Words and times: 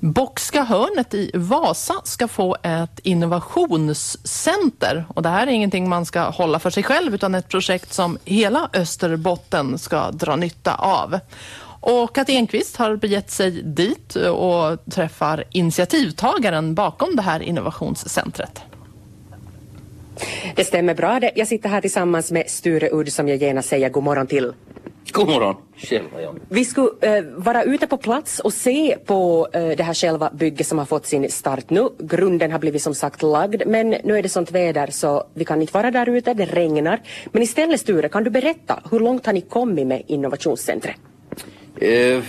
Bockska 0.00 0.62
hörnet 0.62 1.14
i 1.14 1.30
Vasa 1.34 1.94
ska 2.04 2.28
få 2.28 2.56
ett 2.62 3.00
innovationscenter. 3.02 5.04
Och 5.08 5.22
det 5.22 5.28
här 5.28 5.46
är 5.46 5.50
ingenting 5.50 5.88
man 5.88 6.06
ska 6.06 6.20
hålla 6.20 6.58
för 6.58 6.70
sig 6.70 6.82
själv 6.82 7.14
utan 7.14 7.34
ett 7.34 7.48
projekt 7.48 7.92
som 7.92 8.18
hela 8.24 8.70
Österbotten 8.72 9.78
ska 9.78 10.10
dra 10.10 10.36
nytta 10.36 10.74
av. 10.74 11.18
Och 11.80 12.14
Kat 12.14 12.28
Enqvist 12.28 12.76
har 12.76 12.96
begett 12.96 13.30
sig 13.30 13.50
dit 13.50 14.16
och 14.16 14.84
träffar 14.90 15.44
initiativtagaren 15.50 16.74
bakom 16.74 17.16
det 17.16 17.22
här 17.22 17.40
innovationscentret. 17.40 18.62
Det 20.54 20.64
stämmer 20.64 20.94
bra 20.94 21.20
det. 21.20 21.30
Jag 21.34 21.48
sitter 21.48 21.68
här 21.68 21.80
tillsammans 21.80 22.32
med 22.32 22.50
Sture 22.50 22.88
Udd 22.92 23.12
som 23.12 23.28
jag 23.28 23.42
gärna 23.42 23.62
säger 23.62 23.88
god 23.88 24.04
morgon 24.04 24.26
till. 24.26 24.52
God 25.12 25.28
morgon. 25.28 25.54
Själva, 25.76 26.22
ja. 26.22 26.34
Vi 26.48 26.64
skulle 26.64 26.90
eh, 27.00 27.24
vara 27.36 27.62
ute 27.62 27.86
på 27.86 27.96
plats 27.96 28.40
och 28.40 28.52
se 28.52 28.96
på 29.06 29.48
eh, 29.52 29.68
det 29.68 29.82
här 29.82 29.94
själva 29.94 30.30
bygget 30.30 30.66
som 30.66 30.78
har 30.78 30.84
fått 30.84 31.06
sin 31.06 31.30
start 31.30 31.70
nu. 31.70 31.88
Grunden 31.98 32.52
har 32.52 32.58
blivit 32.58 32.82
som 32.82 32.94
sagt 32.94 33.22
lagd 33.22 33.62
men 33.66 33.90
nu 33.90 34.18
är 34.18 34.22
det 34.22 34.28
sånt 34.28 34.50
väder 34.50 34.86
så 34.90 35.24
vi 35.34 35.44
kan 35.44 35.60
inte 35.60 35.74
vara 35.74 35.90
där 35.90 36.08
ute, 36.08 36.34
det 36.34 36.44
regnar. 36.44 37.00
Men 37.32 37.42
istället 37.42 37.80
Sture, 37.80 38.08
kan 38.08 38.24
du 38.24 38.30
berätta 38.30 38.82
hur 38.90 39.00
långt 39.00 39.26
har 39.26 39.32
ni 39.32 39.40
kommit 39.40 39.86
med 39.86 40.02
innovationscentret? 40.06 40.96
Eh, 41.76 42.22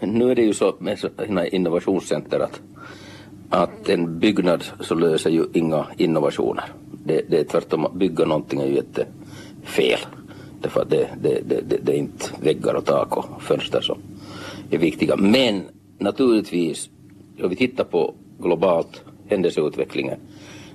nu 0.00 0.30
är 0.30 0.34
det 0.34 0.42
ju 0.42 0.54
så 0.54 0.74
med 0.78 0.98
sådana 0.98 1.46
innovationscenter 1.46 2.40
att, 2.40 2.60
att 3.50 3.88
en 3.88 4.18
byggnad 4.18 4.64
så 4.80 4.94
löser 4.94 5.30
ju 5.30 5.44
inga 5.52 5.86
innovationer. 5.96 6.64
Det, 7.04 7.22
det 7.28 7.40
är 7.40 7.44
tvärtom, 7.44 7.86
att 7.86 7.94
bygga 7.94 8.24
någonting 8.24 8.60
är 8.60 8.66
ju 8.66 8.74
jättefel. 8.74 9.98
Därför 10.64 10.82
att 10.82 10.90
det, 10.90 11.08
det, 11.22 11.40
det, 11.48 11.78
det 11.82 11.92
är 11.92 11.96
inte 11.96 12.26
väggar 12.40 12.74
och 12.74 12.84
tak 12.84 13.16
och 13.16 13.42
fönster 13.42 13.80
som 13.80 13.98
är 14.70 14.78
viktiga. 14.78 15.16
Men 15.16 15.62
naturligtvis, 15.98 16.90
om 17.42 17.48
vi 17.48 17.56
tittar 17.56 17.84
på 17.84 18.14
globalt 18.38 19.04
händelseutvecklingen 19.28 20.18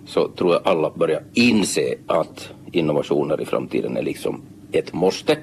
så 0.05 0.27
tror 0.27 0.53
jag 0.53 0.61
alla 0.65 0.89
börjar 0.89 1.23
inse 1.33 1.95
att 2.07 2.49
innovationer 2.71 3.41
i 3.41 3.45
framtiden 3.45 3.97
är 3.97 4.03
liksom 4.03 4.41
ett 4.71 4.93
måste. 4.93 5.37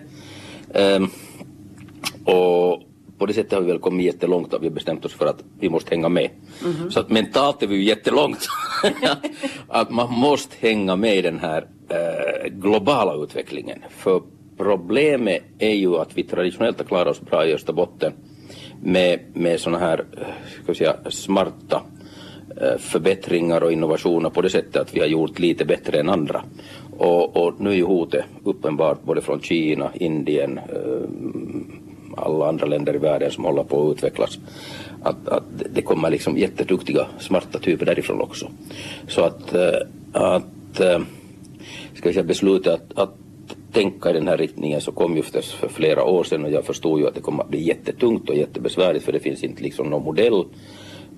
Um, 0.75 1.11
och 2.25 2.83
på 3.19 3.27
det 3.27 3.35
sättet 3.35 3.53
har 3.53 3.61
vi 3.61 3.67
väl 3.67 3.79
kommit 3.79 4.07
jättelångt 4.07 4.55
och 4.55 4.63
vi 4.63 4.67
har 4.67 4.75
bestämt 4.75 5.05
oss 5.05 5.13
för 5.13 5.27
att 5.27 5.45
vi 5.61 5.69
måste 5.69 5.91
hänga 5.91 6.09
med. 6.09 6.31
Mm 6.63 6.75
-hmm. 6.75 6.91
Så 6.91 7.01
att 7.01 7.11
mentalt 7.11 7.63
är 7.63 7.67
vi 7.67 7.77
ju 7.77 7.85
jättelångt. 7.85 8.47
att 9.69 9.91
man 9.91 10.13
måste 10.13 10.57
hänga 10.61 10.97
med 10.97 11.17
i 11.17 11.23
den 11.23 11.39
här 11.39 11.67
äh, 11.89 12.49
globala 12.49 13.15
utvecklingen. 13.15 13.85
För 13.91 14.23
problemet 14.57 15.43
är 15.59 15.75
ju 15.75 15.97
att 15.97 16.19
vi 16.19 16.23
traditionellt 16.23 16.79
har 16.79 16.85
klarat 16.85 17.09
oss 17.09 17.21
bra 17.21 17.47
i 17.47 17.55
Österbotten 17.55 18.13
med, 18.83 19.21
med 19.33 19.61
sådana 19.61 19.79
här 19.79 20.05
ska 20.63 20.75
säga, 20.75 20.97
smarta 21.11 21.83
eh, 22.61 22.79
förbättringar 22.79 23.61
och 23.63 23.73
innovationer 23.73 24.31
på 24.31 24.43
det 24.43 24.51
sättet 24.51 24.77
att 24.77 24.95
vi 24.95 25.01
har 25.01 25.07
gjort 25.07 25.39
lite 25.39 25.65
bättre 25.65 26.01
än 26.01 26.09
andra. 26.09 26.43
Och, 26.99 27.37
och 27.37 27.61
nu 27.61 27.71
är 27.71 27.75
ju 27.75 27.85
hotet 27.85 28.25
uppenbart 28.45 29.03
både 29.03 29.21
från 29.21 29.41
Kina, 29.41 29.91
Indien, 29.95 30.59
eh, 30.59 31.09
alla 32.17 32.49
andra 32.49 32.67
länder 32.67 32.95
i 32.95 32.99
världen 32.99 33.31
som 33.31 33.45
håller 33.45 33.63
på 33.63 33.89
att 33.89 33.97
utvecklas. 33.97 34.39
Att, 35.03 35.29
att 35.29 35.45
det 35.75 35.83
kommer 35.83 36.11
liksom 36.11 36.37
jätteduktiga, 36.39 37.07
smarta 37.19 37.59
typer 37.59 37.87
därifrån 37.87 38.21
också. 38.21 38.49
Så 39.09 39.21
att, 39.21 39.55
eh, 39.55 39.71
att 40.13 40.45
ska 41.95 42.09
jag 42.09 42.15
säga, 42.15 42.23
beslutet 42.23 42.73
att, 42.73 42.99
att 42.99 43.15
tänka 43.77 44.11
i 44.11 44.13
den 44.13 44.29
här 44.29 44.37
riktningen 44.37 44.81
så 44.81 44.93
kom 44.93 45.17
just 45.17 45.53
för 45.53 45.69
flera 45.69 46.05
år 46.05 46.25
sedan 46.25 46.45
och 46.45 46.51
jag 46.51 46.65
förstod 46.65 47.01
ju 47.01 47.07
att 47.07 47.15
det 47.15 47.21
kommer 47.21 47.43
att 47.43 47.49
bli 47.49 47.63
jättetungt 47.63 48.31
och 48.31 48.37
jättebesvärligt 48.37 49.05
för 49.05 49.13
det 49.13 49.21
finns 49.21 49.45
inte 49.45 49.63
liksom 49.63 49.91
någon 49.91 50.05
modell 50.05 50.45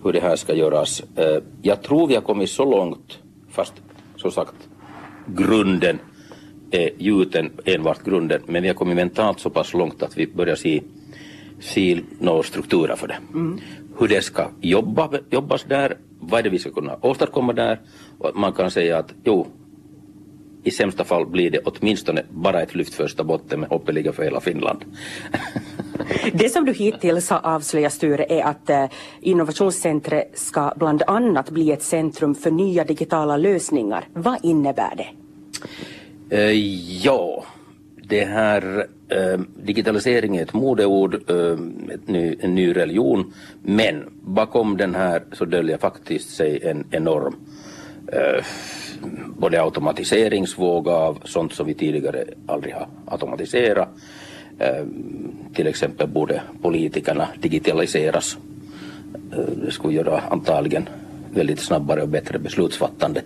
hur 0.05 0.13
det 0.13 0.21
här 0.21 0.37
ska 0.37 0.55
göras. 0.55 1.03
Eh, 1.17 1.43
jag 1.63 1.83
tror 1.83 2.09
vi 2.09 2.15
har 2.15 2.23
kommit 2.23 2.51
så 2.51 2.65
långt, 2.65 3.19
fast 3.51 3.75
som 4.17 4.31
sagt 4.31 4.55
grunden 5.27 5.99
är 6.71 6.91
gjuten 6.99 7.51
enbart 7.65 8.05
grunden, 8.05 8.43
men 8.47 8.63
vi 8.63 8.69
har 8.69 8.75
kommit 8.75 8.97
mentalt 8.97 9.41
så 9.41 9.51
pass 9.51 9.75
långt 9.75 10.03
att 10.03 10.19
vi 10.19 10.27
börjar 10.27 10.57
se, 10.57 10.83
se 11.61 12.01
några 12.19 12.43
strukturer 12.43 12.97
för 12.97 13.09
det. 13.09 13.19
Mm. 13.35 13.59
Hur 13.99 14.09
det 14.09 14.25
ska 14.25 14.51
jobba, 14.61 15.11
jobbas 15.31 15.65
där, 15.65 15.97
vad 16.21 16.39
är 16.41 16.43
det 16.43 16.51
vi 16.51 16.59
ska 16.59 16.71
kunna 16.71 16.97
åstadkomma 17.03 17.53
där 17.53 17.81
och 18.19 18.37
man 18.37 18.53
kan 18.53 18.71
säga 18.71 18.99
att 18.99 19.15
jo, 19.25 19.47
i 20.65 20.71
sämsta 20.71 21.05
fall 21.05 21.27
blir 21.27 21.51
det 21.51 21.59
åtminstone 21.59 22.23
bara 22.31 22.63
ett 22.63 22.75
lyft 22.75 22.95
för 22.95 23.05
Österbotten 23.05 23.61
men 23.61 23.69
hoppet 23.69 23.95
ligger 23.95 24.13
för 24.13 24.23
hela 24.23 24.41
Finland. 24.41 24.85
Det 26.33 26.49
som 26.49 26.65
du 26.65 26.73
hittills 26.73 27.31
har 27.31 27.41
avslöjat 27.43 27.93
Sture 27.93 28.27
är 28.29 28.43
att 28.43 28.71
eh, 28.71 28.85
innovationscentret 29.21 30.39
ska 30.39 30.73
bland 30.77 31.03
annat 31.07 31.51
bli 31.51 31.73
ett 31.73 31.83
centrum 31.83 32.35
för 32.35 32.51
nya 32.51 32.85
digitala 32.85 33.37
lösningar. 33.37 34.05
Vad 34.13 34.45
innebär 34.45 34.95
det? 34.97 35.09
Uh, 36.37 36.53
ja, 37.05 37.45
det 38.09 38.25
här 38.25 38.87
uh, 39.17 39.41
digitalisering 39.57 40.37
är 40.37 40.43
ett 40.43 40.53
modeord, 40.53 41.31
uh, 41.31 41.59
ett 41.95 42.09
ny, 42.09 42.37
en 42.41 42.55
ny 42.55 42.77
religion, 42.77 43.33
men 43.63 44.05
bakom 44.23 44.77
den 44.77 44.95
här 44.95 45.23
så 45.33 45.45
döljer 45.45 45.79
faktiskt 45.79 46.37
sig 46.37 46.61
en 46.63 46.85
enorm 46.91 47.37
både 49.27 49.63
automatiseringsvåg 49.63 50.89
av 50.89 51.19
sånt 51.25 51.53
som 51.53 51.67
vi 51.67 51.75
tidigare 51.75 52.25
aldrig 52.47 52.75
har 52.75 52.89
automatiserat. 53.07 53.89
Till 55.55 55.67
exempel 55.67 56.09
borde 56.09 56.43
politikerna 56.63 57.29
digitaliseras. 57.41 58.39
Det 59.65 59.71
skulle 59.71 59.95
göra 59.95 60.21
antagligen 60.21 60.89
väldigt 61.35 61.61
snabbare 61.61 62.03
och 62.03 62.09
bättre 62.09 62.39
beslutsfattande. 62.39 63.23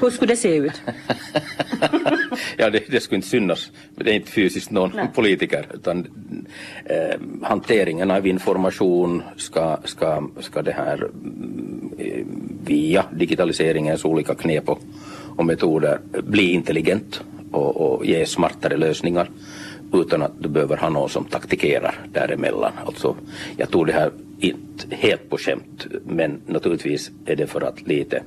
Hur 0.00 0.10
skulle 0.10 0.32
det 0.32 0.36
se 0.36 0.56
ut? 0.56 0.82
ja, 2.56 2.70
det, 2.70 2.82
det, 2.90 3.00
skulle 3.00 3.16
inte 3.16 3.28
synas. 3.28 3.70
Det 3.94 4.10
är 4.10 4.14
inte 4.14 4.30
fysiskt 4.30 4.70
någon 4.70 4.92
Nej. 4.94 5.08
politiker 5.14 5.66
utan 5.74 6.06
eh, 6.84 7.20
hanteringen 7.42 8.10
av 8.10 8.26
information 8.26 9.22
ska, 9.36 9.78
ska, 9.84 10.28
ska 10.40 10.62
det 10.62 10.72
här 10.72 11.02
eh, 11.02 11.08
via 12.64 13.04
digitaliseringens 13.12 14.04
olika 14.04 14.34
knep 14.34 14.68
och, 14.68 14.80
och 15.36 15.46
metoder 15.46 15.98
bli 16.22 16.52
intelligent 16.52 17.24
och, 17.52 17.76
och 17.76 18.06
ge 18.06 18.26
smartare 18.26 18.76
lösningar 18.76 19.30
utan 19.92 20.22
att 20.22 20.32
du 20.38 20.48
behöver 20.48 20.76
ha 20.76 20.88
någon 20.88 21.08
som 21.08 21.24
taktikerar 21.24 21.94
däremellan. 22.12 22.72
Alltså, 22.86 23.16
jag 23.56 23.70
tror 23.70 23.86
det 23.86 23.92
här 23.92 24.10
inte 24.38 24.96
helt 24.96 25.30
på 25.30 25.38
skämt 25.38 25.86
men 26.06 26.40
naturligtvis 26.46 27.10
är 27.26 27.36
det 27.36 27.46
för 27.46 27.60
att 27.60 27.86
lite 27.86 28.22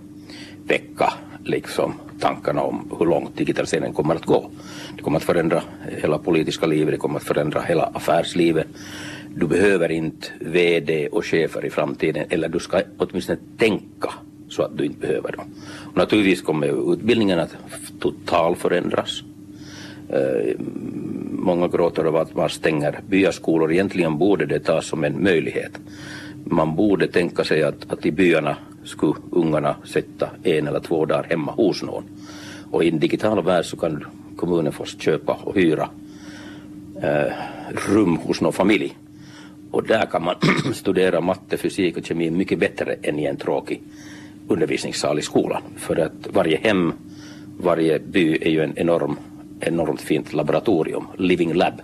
väcka 0.68 1.14
liksom 1.44 1.94
tankarna 2.20 2.62
om 2.62 2.92
hur 3.00 3.06
långt 3.06 3.38
digitaliseringen 3.38 3.94
kommer 3.94 4.16
att 4.16 4.26
gå. 4.26 4.50
Det 4.96 5.02
kommer 5.02 5.18
att 5.18 5.24
förändra 5.24 5.64
hela 6.02 6.18
politiska 6.18 6.66
livet, 6.66 6.94
det 6.94 6.98
kommer 6.98 7.16
att 7.16 7.24
förändra 7.24 7.62
hela 7.62 7.84
affärslivet. 7.84 8.68
Du 9.36 9.48
behöver 9.48 9.92
inte 9.92 10.28
VD 10.40 11.08
och 11.08 11.26
chefer 11.26 11.66
i 11.66 11.70
framtiden 11.70 12.26
eller 12.30 12.50
du 12.50 12.60
ska 12.60 12.82
åtminstone 12.98 13.40
tänka 13.58 14.14
så 14.50 14.64
att 14.64 14.78
du 14.78 14.86
inte 14.86 15.00
behöver 15.00 15.32
dem. 15.32 15.46
Och 15.92 15.98
naturligtvis 15.98 16.42
kommer 16.42 16.94
utbildningen 16.94 17.40
att 17.40 17.56
totalförändras. 18.00 19.24
Uh, 20.10 20.18
eh, 20.20 20.56
många 21.32 21.68
gråter 21.68 22.06
över 22.06 22.20
att 22.20 22.36
man 22.36 22.50
stänger 22.50 23.00
byaskolor. 23.10 23.72
Egentligen 23.72 24.18
borde 24.18 24.46
det 24.46 24.60
tas 24.60 24.86
som 24.86 25.04
en 25.04 25.24
möjlighet. 25.24 25.72
Man 26.46 26.76
borde 26.76 27.08
tänka 27.08 27.44
sig 27.44 27.64
att, 27.64 27.92
att 27.94 28.06
i 28.06 28.12
byarna 28.12 28.58
skulle 28.84 29.14
ungarna 29.32 29.76
sätta 29.86 30.30
en 30.44 30.68
eller 30.68 30.80
två 30.80 31.06
dagar 31.06 31.24
hemma 31.30 31.52
hos 31.52 31.84
någon. 31.84 32.04
Och 32.72 32.84
i 32.84 32.90
en 32.90 33.00
digital 33.00 33.44
värld 33.44 33.66
så 33.66 33.78
kan 33.78 34.06
kommunen 34.36 34.72
först 34.72 35.02
köpa 35.02 35.40
och 35.44 35.56
hyra 35.56 35.90
eh, 37.02 37.34
rum 37.90 38.18
hos 38.18 38.42
någon 38.42 38.54
familj. 38.54 38.98
Och 39.74 39.84
där 39.84 40.06
kan 40.06 40.24
man 40.24 40.36
studera 40.74 41.22
matte, 41.22 41.58
fysik 41.58 41.98
och 41.98 42.06
kemi 42.06 42.32
mycket 42.32 42.60
bättre 42.60 42.96
än 43.02 43.20
i 43.20 43.26
en 43.26 43.38
tråkig 43.38 43.82
undervisningssal 44.48 45.20
i 45.20 45.22
skolan. 45.22 45.62
För 45.78 45.96
att 45.96 46.28
varje 46.34 46.58
hem, 46.58 46.94
varje 47.58 48.00
by 48.00 48.38
är 48.42 48.50
ju 48.50 48.64
en 48.64 48.78
enorm, 48.78 49.16
enormt 49.60 50.02
fint 50.02 50.34
laboratorium, 50.34 51.08
living 51.18 51.54
lab. 51.54 51.82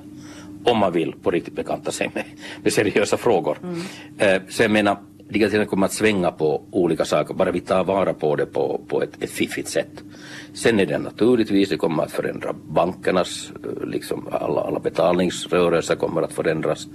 Om 0.64 0.78
man 0.78 0.94
vill 0.94 1.14
på 1.24 1.32
riktigt 1.32 1.56
bekanta 1.56 1.92
sig 1.92 2.12
med, 2.14 2.24
med 2.64 2.74
seriösa 2.74 3.18
frågor. 3.18 3.58
Mm. 3.64 3.82
Eh, 4.18 4.42
så 4.50 4.64
jag 4.64 4.72
menar, 4.72 4.98
digitaliseringen 5.30 5.70
kommer 5.70 5.86
att 5.86 5.94
svänga 5.94 6.32
på 6.32 6.62
olika 6.72 7.06
saker, 7.06 7.34
bara 7.34 7.52
vi 7.52 7.60
tar 7.60 7.84
vara 7.84 8.14
på 8.14 8.36
det 8.36 8.46
på, 8.46 8.82
på 8.88 9.04
ett, 9.04 9.24
ett 9.24 9.32
fiffigt 9.32 9.70
sätt. 9.70 10.04
Sen 10.54 10.80
är 10.80 10.86
det 10.86 10.98
naturligtvis, 10.98 11.70
det 11.70 11.78
kommer 11.78 12.04
att 12.04 12.12
förändra 12.12 12.54
bankernas, 12.54 13.52
eh, 13.64 13.88
liksom 13.88 14.28
alla, 14.32 14.62
alla 14.62 14.80
betalningsrörelser 14.80 15.96
kommer 15.96 16.22
att 16.22 16.34
förändras, 16.34 16.88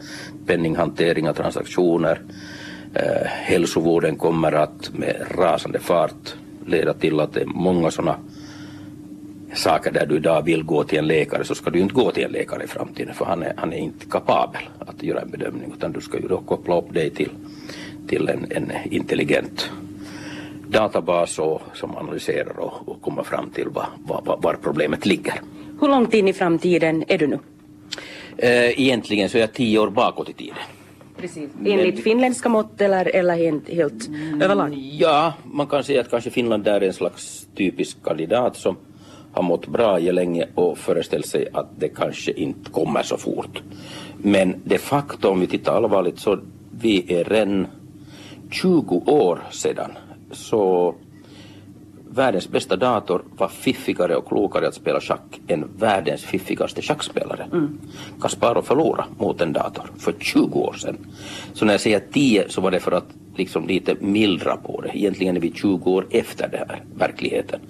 penninghantering 0.46 1.28
av 1.28 1.32
transaktioner, 1.32 2.20
eh, 2.94 3.26
hälsovården 3.26 4.16
kommer 4.16 4.52
att 4.52 4.90
med 4.94 5.26
rasande 5.38 5.78
fart 5.78 6.34
leda 6.66 6.94
till 6.94 7.20
att 7.20 7.32
det 7.32 7.40
är 7.40 7.46
många 7.46 7.90
sådana 7.90 8.16
saker 9.54 9.92
där 9.92 10.06
du 10.06 10.16
idag 10.16 10.42
vill 10.42 10.62
gå 10.62 10.84
till 10.84 10.98
en 10.98 11.06
läkare 11.06 11.44
så 11.44 11.54
ska 11.54 11.70
du 11.70 11.78
inte 11.78 11.94
gå 11.94 12.10
till 12.10 12.24
en 12.24 12.32
läkare 12.32 12.64
i 12.64 12.66
framtiden 12.66 13.14
för 13.14 13.24
han 13.24 13.42
är, 13.42 13.52
han 13.56 13.72
är 13.72 13.78
inte 13.78 14.06
kapabel 14.06 14.62
att 14.78 15.02
göra 15.02 15.20
en 15.20 15.30
bedömning 15.30 15.72
utan 15.76 15.92
du 15.92 16.00
ska 16.00 16.18
ju 16.18 16.28
då 16.28 16.38
koppla 16.38 16.78
upp 16.78 16.94
dig 16.94 17.10
till 17.10 17.30
till 18.08 18.28
en, 18.28 18.46
en 18.50 18.72
intelligent 18.90 19.70
databas 20.68 21.38
och, 21.38 21.62
som 21.74 21.96
analyserar 21.96 22.58
och, 22.58 22.88
och 22.88 23.02
kommer 23.02 23.22
fram 23.22 23.50
till 23.50 23.68
var, 23.68 23.86
var, 24.06 24.38
var 24.42 24.56
problemet 24.62 25.06
ligger. 25.06 25.34
Hur 25.80 25.88
långt 25.88 26.14
in 26.14 26.28
i 26.28 26.32
framtiden 26.32 27.04
är 27.08 27.18
du 27.18 27.26
nu? 27.26 27.38
Eh, 28.36 28.80
egentligen 28.80 29.28
så 29.28 29.36
är 29.36 29.40
jag 29.40 29.52
tio 29.52 29.78
år 29.78 29.90
bakåt 29.90 30.28
i 30.28 30.32
tiden. 30.32 30.56
Precis. 31.16 31.50
Enligt 31.66 32.02
finländska 32.02 32.48
mått 32.48 32.80
eller, 32.80 33.16
eller 33.16 33.36
helt, 33.36 33.68
helt 33.68 34.08
överlag? 34.42 34.74
Ja, 34.74 35.32
man 35.44 35.66
kan 35.66 35.84
säga 35.84 36.00
att 36.00 36.10
kanske 36.10 36.30
Finland 36.30 36.68
är 36.68 36.80
en 36.80 36.92
slags 36.92 37.46
typisk 37.56 37.96
kandidat 38.04 38.56
som 38.56 38.76
har 39.32 39.42
mått 39.42 39.66
bra 39.66 39.98
länge 39.98 40.46
och 40.54 40.78
föreställt 40.78 41.26
sig 41.26 41.48
att 41.52 41.68
det 41.78 41.88
kanske 41.88 42.32
inte 42.32 42.70
kommer 42.70 43.02
så 43.02 43.16
fort. 43.16 43.62
Men 44.16 44.60
de 44.64 44.78
facto, 44.78 45.28
om 45.28 45.40
vi 45.40 45.46
tittar 45.46 45.76
allvarligt, 45.76 46.18
så 46.18 46.38
vi 46.80 47.14
är 47.14 47.24
redan 47.24 47.66
20 48.54 49.02
år 49.06 49.42
sedan 49.50 49.90
så 50.30 50.94
världens 52.10 52.48
bästa 52.48 52.76
dator 52.76 53.22
var 53.36 53.48
fiffigare 53.48 54.16
och 54.16 54.28
klokare 54.28 54.68
att 54.68 54.74
spela 54.74 55.00
schack 55.00 55.40
än 55.48 55.68
världens 55.78 56.24
fiffigaste 56.24 56.82
schackspelare. 56.82 57.46
Mm. 57.52 57.80
Kasparov 58.20 58.62
förlorade 58.62 59.08
mot 59.18 59.40
en 59.40 59.52
dator 59.52 59.90
för 59.98 60.14
20 60.20 60.60
år 60.60 60.72
sedan. 60.72 60.96
Så 61.52 61.64
när 61.64 61.74
jag 61.74 61.80
säger 61.80 62.02
10 62.12 62.48
så 62.48 62.60
var 62.60 62.70
det 62.70 62.80
för 62.80 62.92
att 62.92 63.08
liksom 63.36 63.66
lite 63.66 63.96
mildra 64.00 64.56
på 64.56 64.80
det. 64.80 64.98
Egentligen 64.98 65.36
är 65.36 65.40
vi 65.40 65.52
20 65.52 65.90
år 65.90 66.06
efter 66.10 66.48
det 66.48 66.56
här, 66.56 66.82
verkligheten. 66.94 67.60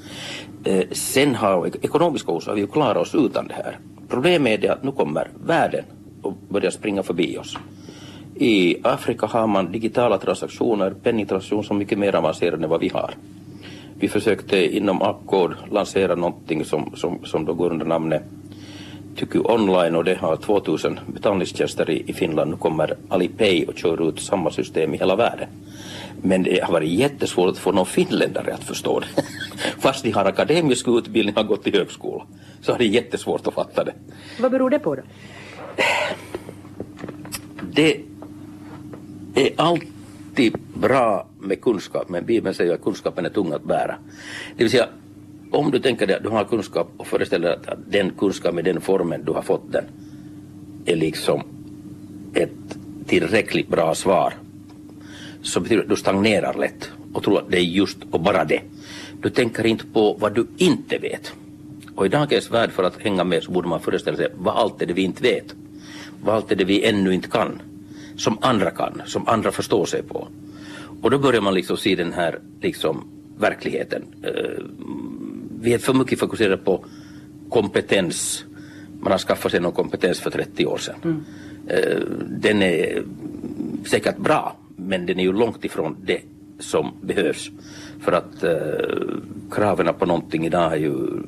Eh, 0.64 0.84
sen 0.92 1.34
har 1.34 1.62
vi, 1.62 1.70
ekonomiska 1.82 2.32
orsaker, 2.32 2.50
har 2.50 2.56
vi 2.56 2.60
ju 2.60 2.66
klarat 2.66 2.96
oss 2.96 3.14
utan 3.14 3.46
det 3.46 3.54
här. 3.54 3.78
Problemet 4.08 4.52
är 4.52 4.58
det 4.58 4.68
att 4.68 4.82
nu 4.82 4.92
kommer 4.92 5.28
världen 5.46 5.84
och 6.22 6.34
börjar 6.48 6.70
springa 6.70 7.02
förbi 7.02 7.38
oss. 7.38 7.56
I 8.36 8.76
Afrika 8.82 9.26
har 9.26 9.46
man 9.46 9.72
digitala 9.72 10.18
transaktioner, 10.18 10.90
penningtransaktioner 10.90 11.62
som 11.62 11.76
är 11.76 11.78
mycket 11.78 11.98
mer 11.98 12.14
avancerade 12.14 12.64
än 12.64 12.70
vad 12.70 12.80
vi 12.80 12.88
har. 12.88 13.14
Vi 13.98 14.08
försökte 14.08 14.76
inom 14.76 15.02
Accord 15.02 15.54
lansera 15.70 16.14
någonting 16.14 16.64
som, 16.64 16.92
som, 16.96 17.18
som 17.24 17.44
då 17.44 17.54
går 17.54 17.70
under 17.70 17.86
namnet 17.86 18.22
Tyky 19.16 19.38
Online 19.38 19.94
och 19.94 20.04
det 20.04 20.14
har 20.14 20.36
2000 20.36 21.00
betalningstjänster 21.06 21.90
i, 21.90 22.04
i 22.06 22.12
Finland. 22.12 22.50
Nu 22.50 22.56
kommer 22.56 22.96
Alipay 23.08 23.64
och 23.64 23.78
kör 23.78 24.08
ut 24.08 24.20
samma 24.20 24.50
system 24.50 24.94
i 24.94 24.98
hela 24.98 25.16
världen. 25.16 25.48
Men 26.22 26.42
det 26.42 26.64
har 26.64 26.72
varit 26.72 26.88
jättesvårt 26.88 27.50
att 27.50 27.58
få 27.58 27.72
någon 27.72 27.86
finländare 27.86 28.54
att 28.54 28.64
förstå 28.64 29.00
det. 29.00 29.06
Fast 29.78 30.04
de 30.04 30.10
har 30.10 30.24
akademisk 30.24 30.88
utbildning 30.88 31.34
och 31.34 31.42
har 31.42 31.48
gått 31.48 31.66
i 31.66 31.76
högskola. 31.76 32.24
Så 32.60 32.72
har 32.72 32.78
det 32.78 32.86
jättesvårt 32.86 33.46
att 33.46 33.54
fatta 33.54 33.84
det. 33.84 33.92
Vad 34.40 34.50
beror 34.50 34.70
det 34.70 34.78
på 34.78 34.94
då? 34.94 35.02
Det 37.72 38.00
är 39.34 39.50
alltid 39.56 40.56
bra 40.74 41.26
med 41.40 41.60
kunskap, 41.60 42.08
men 42.08 42.24
Bibeln 42.24 42.54
säger 42.54 42.74
att 42.74 42.82
kunskapen 42.82 43.26
är 43.26 43.30
tung 43.30 43.52
att 43.52 43.64
bära. 43.64 43.96
Det 44.56 44.64
vill 44.64 44.70
säga, 44.70 44.88
om 45.50 45.70
du 45.70 45.78
tänker 45.78 46.06
dig 46.06 46.16
att 46.16 46.22
du 46.22 46.28
har 46.28 46.44
kunskap 46.44 46.88
och 46.96 47.06
föreställer 47.06 47.48
dig 47.48 47.58
att 47.66 47.78
den 47.88 48.10
kunskap 48.10 48.54
med 48.54 48.64
den 48.64 48.80
formen 48.80 49.24
du 49.24 49.32
har 49.32 49.42
fått 49.42 49.72
den 49.72 49.84
är 50.84 50.96
liksom 50.96 51.42
ett 52.34 52.78
tillräckligt 53.06 53.68
bra 53.68 53.94
svar 53.94 54.34
så 55.42 55.60
betyder 55.60 55.76
det 55.76 55.82
att 55.82 55.88
du 55.90 55.96
stagnerar 55.96 56.54
lätt 56.54 56.90
och 57.12 57.22
tror 57.22 57.38
att 57.38 57.50
det 57.50 57.58
är 57.58 57.62
just 57.62 57.98
och 58.10 58.20
bara 58.20 58.44
det. 58.44 58.60
Du 59.20 59.30
tänker 59.30 59.66
inte 59.66 59.86
på 59.86 60.16
vad 60.20 60.34
du 60.34 60.46
inte 60.56 60.98
vet. 60.98 61.32
Och 61.94 62.06
i 62.06 62.08
dagens 62.08 62.50
värld 62.50 62.70
för 62.72 62.82
att 62.82 63.02
hänga 63.02 63.24
med 63.24 63.42
så 63.42 63.52
borde 63.52 63.68
man 63.68 63.80
föreställa 63.80 64.16
sig 64.16 64.28
vad 64.34 64.56
allt 64.56 64.82
är 64.82 64.86
det 64.86 64.92
vi 64.92 65.02
inte 65.02 65.22
vet. 65.22 65.54
Vad 66.24 66.34
allt 66.34 66.52
är 66.52 66.56
det 66.56 66.64
vi 66.64 66.84
ännu 66.84 67.14
inte 67.14 67.28
kan 67.28 67.62
som 68.16 68.38
andra 68.40 68.70
kan, 68.70 69.02
som 69.06 69.28
andra 69.28 69.52
förstår 69.52 69.86
sig 69.86 70.02
på. 70.02 70.28
Och 71.02 71.10
då 71.10 71.18
börjar 71.18 71.40
man 71.40 71.54
liksom 71.54 71.76
se 71.76 71.94
den 71.94 72.12
här 72.12 72.38
liksom, 72.60 73.04
verkligheten. 73.38 74.02
Uh, 74.24 74.64
vi 75.60 75.74
är 75.74 75.78
för 75.78 75.94
mycket 75.94 76.18
fokuserade 76.18 76.56
på 76.56 76.84
kompetens. 77.48 78.44
Man 79.00 79.12
har 79.12 79.18
skaffat 79.18 79.52
sig 79.52 79.60
någon 79.60 79.72
kompetens 79.72 80.20
för 80.20 80.30
30 80.30 80.66
år 80.66 80.78
sedan. 80.78 80.96
Mm. 81.04 81.24
Uh, 81.70 82.02
den 82.28 82.62
är 82.62 83.02
säkert 83.86 84.16
bra, 84.16 84.56
men 84.76 85.06
den 85.06 85.18
är 85.18 85.24
ju 85.24 85.32
långt 85.32 85.64
ifrån 85.64 85.96
det 86.02 86.20
som 86.58 86.92
behövs. 87.02 87.50
För 88.00 88.12
att 88.12 88.44
uh, 88.44 89.18
kraven 89.50 89.94
på 89.98 90.06
någonting 90.06 90.46
idag 90.46 90.72
är 90.72 90.76
ju 90.76 91.22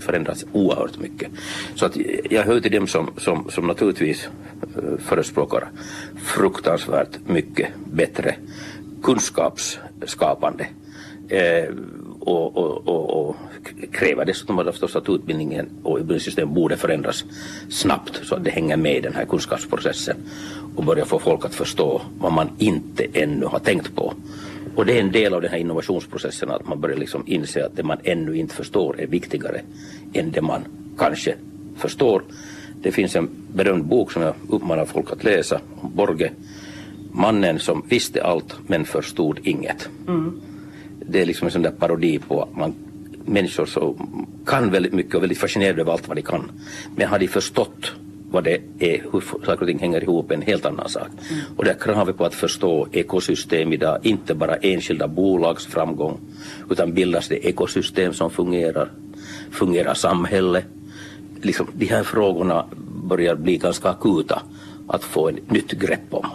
förändrats 0.00 0.44
oerhört 0.52 0.98
mycket. 0.98 1.28
Så 1.74 1.86
att 1.86 1.96
jag 2.30 2.42
hör 2.42 2.60
till 2.60 2.72
dem 2.72 2.86
som, 2.86 3.10
som, 3.16 3.50
som 3.50 3.66
naturligtvis 3.66 4.28
eh, 4.62 4.98
förespråkar 4.98 5.68
fruktansvärt 6.24 7.18
mycket 7.26 7.68
bättre 7.92 8.34
kunskapsskapande 9.02 10.66
eh, 11.28 11.74
och, 12.20 12.56
och, 12.56 12.88
och, 12.88 13.28
och 13.28 13.36
kräver 13.92 14.24
dessutom 14.24 14.64
förstås 14.64 14.96
att 14.96 15.08
utbildningen 15.08 15.68
och 15.82 15.96
utbildningssystemet 15.96 16.54
borde 16.54 16.76
förändras 16.76 17.24
snabbt 17.68 18.20
så 18.24 18.34
att 18.34 18.44
det 18.44 18.50
hänger 18.50 18.76
med 18.76 18.96
i 18.96 19.00
den 19.00 19.14
här 19.14 19.24
kunskapsprocessen 19.24 20.16
och 20.76 20.84
börjar 20.84 21.04
få 21.04 21.18
folk 21.18 21.44
att 21.44 21.54
förstå 21.54 22.02
vad 22.18 22.32
man 22.32 22.50
inte 22.58 23.06
ännu 23.12 23.46
har 23.46 23.58
tänkt 23.58 23.94
på. 23.94 24.14
Och 24.74 24.86
det 24.86 24.96
är 24.96 25.00
en 25.00 25.12
del 25.12 25.34
av 25.34 25.42
den 25.42 25.50
här 25.50 25.58
innovationsprocessen 25.58 26.50
att 26.50 26.68
man 26.68 26.80
börjar 26.80 26.96
liksom 26.96 27.22
inse 27.26 27.66
att 27.66 27.76
det 27.76 27.82
man 27.82 27.98
ännu 28.04 28.36
inte 28.36 28.54
förstår 28.54 29.00
är 29.00 29.06
viktigare 29.06 29.60
än 30.12 30.30
det 30.30 30.42
man 30.42 30.64
kanske 30.98 31.34
förstår. 31.76 32.22
Det 32.82 32.92
finns 32.92 33.16
en 33.16 33.28
berömd 33.52 33.84
bok 33.84 34.12
som 34.12 34.22
jag 34.22 34.34
uppmanar 34.48 34.84
folk 34.84 35.12
att 35.12 35.24
läsa, 35.24 35.60
Borge, 35.80 36.32
mannen 37.12 37.58
som 37.58 37.82
visste 37.88 38.24
allt 38.24 38.56
men 38.66 38.84
förstod 38.84 39.38
inget. 39.42 39.88
Mm. 40.08 40.40
Det 41.06 41.20
är 41.22 41.26
liksom 41.26 41.46
en 41.46 41.52
sån 41.52 41.62
där 41.62 41.70
parodi 41.70 42.18
på 42.18 42.42
att 42.42 42.56
man, 42.56 42.74
människor 43.24 43.66
som 43.66 44.26
kan 44.46 44.70
väldigt 44.70 44.92
mycket 44.92 45.14
och 45.14 45.22
väldigt 45.22 45.38
fascinerade 45.38 45.80
över 45.80 45.92
allt 45.92 46.08
vad 46.08 46.16
de 46.16 46.22
kan. 46.22 46.50
Men 46.96 47.08
har 47.08 47.18
de 47.18 47.28
förstått 47.28 47.92
vad 48.34 48.44
det 48.44 48.58
är, 48.78 49.02
hur 49.12 49.20
saker 49.20 49.60
och 49.60 49.66
ting 49.66 49.78
hänger 49.78 50.02
ihop 50.02 50.30
en 50.30 50.42
helt 50.42 50.66
annan 50.66 50.88
sak. 50.88 51.08
Mm. 51.08 51.42
Och 51.56 51.64
det 51.64 51.70
är 51.70 51.74
kravet 51.74 52.16
på 52.16 52.24
att 52.24 52.34
förstå 52.34 52.88
ekosystem 52.92 53.72
idag, 53.72 53.98
inte 54.02 54.34
bara 54.34 54.56
enskilda 54.56 55.08
bolags 55.08 55.66
framgång, 55.66 56.20
utan 56.70 56.92
bildas 56.94 57.28
det 57.28 57.46
ekosystem 57.46 58.12
som 58.12 58.30
fungerar, 58.30 58.90
fungerar 59.50 59.94
samhälle. 59.94 60.64
Liksom, 61.42 61.66
de 61.72 61.86
här 61.86 62.02
frågorna 62.02 62.64
börjar 63.04 63.34
bli 63.34 63.56
ganska 63.56 63.88
akuta 63.88 64.42
att 64.88 65.04
få 65.04 65.28
ett 65.28 65.50
nytt 65.50 65.70
grepp 65.72 66.08
om. 66.10 66.26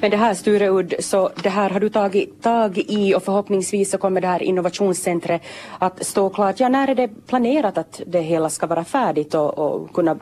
Men 0.00 0.10
det 0.10 0.16
här 0.16 0.34
Sture 0.34 0.68
Udd, 0.68 0.94
så 0.98 1.30
det 1.42 1.48
här 1.48 1.70
har 1.70 1.80
du 1.80 1.88
tagit 1.88 2.42
tag 2.42 2.78
i 2.78 3.14
och 3.14 3.22
förhoppningsvis 3.22 3.90
så 3.90 3.98
kommer 3.98 4.20
det 4.20 4.26
här 4.26 4.42
innovationscentret 4.42 5.42
att 5.78 6.06
stå 6.06 6.30
klart. 6.30 6.60
Ja, 6.60 6.68
när 6.68 6.88
är 6.88 6.94
det 6.94 7.26
planerat 7.26 7.78
att 7.78 8.00
det 8.06 8.20
hela 8.20 8.50
ska 8.50 8.66
vara 8.66 8.84
färdigt 8.84 9.34
och, 9.34 9.58
och 9.58 9.92
kunna 9.94 10.18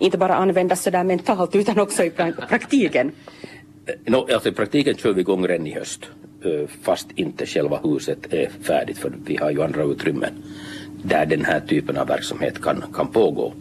inte 0.00 0.18
bara 0.18 0.34
användas 0.34 0.82
sådär 0.82 1.04
mentalt 1.04 1.56
utan 1.56 1.78
också 1.78 2.04
i 2.04 2.10
praktiken? 2.48 3.12
No, 4.04 4.16
alltså 4.16 4.48
I 4.48 4.52
praktiken 4.52 4.94
kör 4.94 5.12
vi 5.12 5.20
igång 5.20 5.46
redan 5.46 5.66
i 5.66 5.74
höst 5.74 6.10
eh, 6.44 6.68
fast 6.82 7.08
inte 7.14 7.46
själva 7.46 7.80
huset 7.84 8.32
är 8.32 8.50
färdigt 8.62 8.98
för 8.98 9.12
vi 9.24 9.36
har 9.36 9.50
ju 9.50 9.62
andra 9.62 9.82
utrymmen 9.82 10.42
där 11.02 11.26
den 11.26 11.44
här 11.44 11.60
typen 11.60 11.96
av 11.96 12.06
verksamhet 12.06 12.62
kan, 12.62 12.84
kan 12.94 13.06
pågå. 13.06 13.52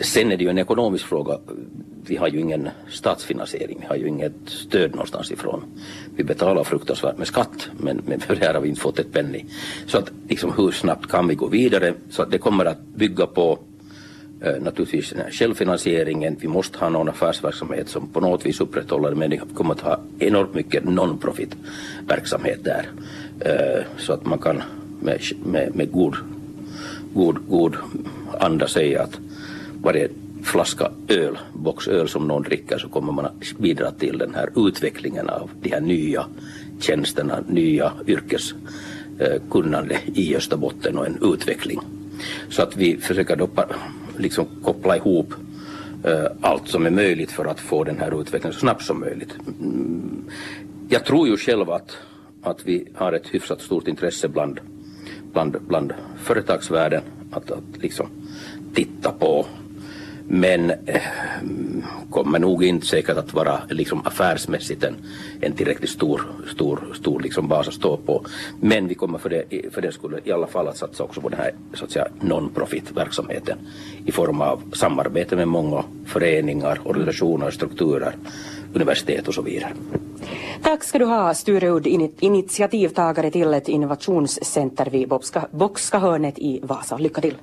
Sen 0.00 0.32
är 0.32 0.36
det 0.36 0.44
ju 0.44 0.50
en 0.50 0.58
ekonomisk 0.58 1.06
fråga. 1.06 1.38
Vi 2.06 2.16
har 2.16 2.28
ju 2.28 2.40
ingen 2.40 2.68
statsfinansiering, 2.90 3.78
vi 3.80 3.86
har 3.86 3.96
ju 3.96 4.08
inget 4.08 4.32
stöd 4.46 4.90
någonstans 4.90 5.30
ifrån. 5.30 5.64
Vi 6.16 6.24
betalar 6.24 6.64
fruktansvärt 6.64 7.18
med 7.18 7.26
skatt 7.26 7.68
men, 7.76 8.02
men 8.06 8.20
för 8.20 8.36
det 8.36 8.46
här 8.46 8.54
har 8.54 8.60
vi 8.60 8.68
inte 8.68 8.80
fått 8.80 8.98
ett 8.98 9.12
penny. 9.12 9.44
Så 9.86 9.98
att 9.98 10.12
liksom, 10.28 10.52
hur 10.56 10.70
snabbt 10.70 11.10
kan 11.10 11.28
vi 11.28 11.34
gå 11.34 11.46
vidare? 11.46 11.94
Så 12.10 12.22
att 12.22 12.30
det 12.30 12.38
kommer 12.38 12.64
att 12.64 12.80
bygga 12.80 13.26
på 13.26 13.58
Eh, 14.44 14.62
naturligtvis 14.62 15.10
den 15.10 15.20
här 15.20 15.30
självfinansieringen. 15.30 16.36
Vi 16.40 16.48
måste 16.48 16.78
ha 16.78 16.88
någon 16.88 17.08
affärsverksamhet 17.08 17.88
som 17.88 18.08
på 18.08 18.20
något 18.20 18.46
vis 18.46 18.60
upprätthåller 18.60 19.14
men 19.14 19.30
vi 19.30 19.40
kommer 19.54 19.74
att 19.74 19.80
ha 19.80 20.00
enormt 20.18 20.54
mycket 20.54 20.84
non-profit 20.84 21.56
verksamhet 22.08 22.64
där. 22.64 22.88
Eh, 23.40 23.84
så 23.98 24.12
att 24.12 24.26
man 24.26 24.38
kan 24.38 24.62
med, 25.00 25.20
med, 25.44 25.76
med 25.76 25.92
god, 25.92 26.16
god, 27.14 27.36
god 27.48 27.76
anda 28.40 28.68
säga 28.68 29.02
att 29.02 29.18
varje 29.82 30.08
flaska 30.42 30.90
öl, 31.08 31.38
boxöl 31.52 32.08
som 32.08 32.28
någon 32.28 32.42
dricker 32.42 32.78
så 32.78 32.88
kommer 32.88 33.12
man 33.12 33.24
att 33.24 33.58
bidra 33.58 33.90
till 33.90 34.18
den 34.18 34.34
här 34.34 34.68
utvecklingen 34.68 35.28
av 35.28 35.50
de 35.62 35.70
här 35.70 35.80
nya 35.80 36.26
tjänsterna, 36.80 37.44
nya 37.48 37.92
yrkeskunnande 38.06 39.94
eh, 39.94 40.18
i 40.18 40.36
Österbotten 40.36 40.98
och 40.98 41.06
en 41.06 41.18
utveckling. 41.34 41.80
Så 42.48 42.62
att 42.62 42.76
vi 42.76 42.96
försöker 42.96 43.36
då 43.36 43.46
liksom 44.18 44.46
koppla 44.62 44.96
ihop 44.96 45.34
eh, 46.04 46.26
allt 46.40 46.68
som 46.68 46.86
är 46.86 46.90
möjligt 46.90 47.32
för 47.32 47.44
att 47.44 47.60
få 47.60 47.84
den 47.84 47.98
här 47.98 48.20
utvecklingen 48.20 48.54
så 48.54 48.60
snabbt 48.60 48.82
som 48.82 49.00
möjligt. 49.00 49.34
Mm. 49.60 50.24
Jag 50.88 51.04
tror 51.04 51.28
ju 51.28 51.36
själv 51.36 51.70
att, 51.70 51.96
att 52.42 52.66
vi 52.66 52.88
har 52.94 53.12
ett 53.12 53.26
hyfsat 53.34 53.60
stort 53.60 53.88
intresse 53.88 54.28
bland, 54.28 54.60
bland, 55.32 55.56
bland 55.60 55.92
företagsvärlden 56.22 57.02
att, 57.30 57.50
att 57.50 57.82
liksom 57.82 58.06
titta 58.74 59.12
på 59.12 59.46
men 60.28 60.70
eh, 60.70 61.02
kommer 62.10 62.38
nog 62.38 62.64
inte 62.64 62.86
säkert 62.86 63.16
att 63.16 63.34
vara 63.34 63.60
liksom 63.70 64.06
affärsmässigt 64.06 64.84
en, 64.84 64.96
en 65.40 65.52
tillräckligt 65.52 65.90
stor, 65.90 66.22
stor, 66.54 66.92
stor 66.94 67.20
liksom 67.20 67.48
bas 67.48 67.68
att 67.68 67.74
stå 67.74 67.96
på. 67.96 68.26
Men 68.60 68.88
vi 68.88 68.94
kommer 68.94 69.18
för 69.18 69.30
det, 69.30 69.74
för 69.74 69.82
det 69.82 69.92
skulle 69.92 70.20
i 70.24 70.32
alla 70.32 70.46
fall 70.46 70.68
att 70.68 70.76
satsa 70.76 71.04
också 71.04 71.20
på 71.20 71.28
den 71.28 71.38
här 71.38 71.54
så 71.74 71.84
att 71.84 71.90
säga 71.90 72.08
non-profit 72.20 72.92
verksamheten 72.96 73.58
i 74.06 74.12
form 74.12 74.40
av 74.40 74.62
samarbete 74.72 75.36
med 75.36 75.48
många 75.48 75.84
föreningar, 76.06 76.80
organisationer, 76.84 77.50
strukturer, 77.50 78.16
universitet 78.74 79.28
och 79.28 79.34
så 79.34 79.42
vidare. 79.42 79.72
Tack 80.62 80.84
ska 80.84 80.98
du 80.98 81.04
ha 81.04 81.34
Sture 81.34 81.68
Udd, 81.68 81.86
initiativtagare 82.20 83.30
till 83.30 83.54
ett 83.54 83.68
innovationscenter 83.68 84.86
vid 84.90 85.08
Bockska 85.50 85.98
hörnet 85.98 86.38
i 86.38 86.60
Vasa. 86.62 86.96
Lycka 86.96 87.20
till! 87.20 87.34